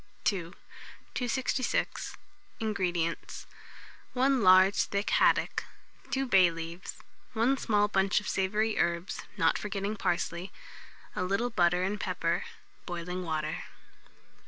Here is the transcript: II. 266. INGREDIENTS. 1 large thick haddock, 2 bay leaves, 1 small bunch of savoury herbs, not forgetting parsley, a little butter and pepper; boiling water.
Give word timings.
II. 0.25 0.53
266. 1.13 2.17
INGREDIENTS. 2.59 3.45
1 4.13 4.41
large 4.41 4.77
thick 4.85 5.11
haddock, 5.11 5.63
2 6.09 6.25
bay 6.25 6.49
leaves, 6.49 6.97
1 7.33 7.55
small 7.59 7.87
bunch 7.87 8.19
of 8.19 8.27
savoury 8.27 8.79
herbs, 8.79 9.21
not 9.37 9.59
forgetting 9.59 9.95
parsley, 9.95 10.51
a 11.15 11.21
little 11.23 11.51
butter 11.51 11.83
and 11.83 11.99
pepper; 11.99 12.45
boiling 12.87 13.21
water. 13.21 13.65